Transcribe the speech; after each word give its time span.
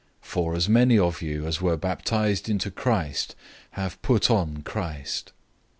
003:027 0.23 0.27
For 0.29 0.55
as 0.55 0.67
many 0.67 0.97
of 0.97 1.21
you 1.21 1.45
as 1.45 1.61
were 1.61 1.77
baptized 1.77 2.49
into 2.49 2.71
Christ 2.71 3.35
have 3.73 4.01
put 4.01 4.31
on 4.31 4.63
Christ. 4.63 5.31